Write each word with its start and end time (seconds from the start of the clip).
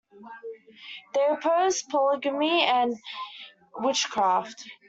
They 1.13 1.23
oppose 1.27 1.83
polygamy 1.83 2.63
and 2.63 2.97
witchcraft. 3.77 4.65